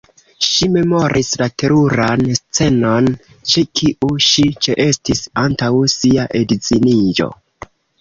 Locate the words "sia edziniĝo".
5.99-7.35